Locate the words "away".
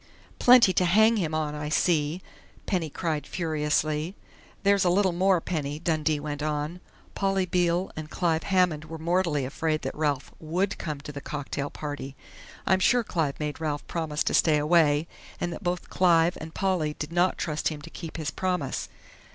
14.57-15.07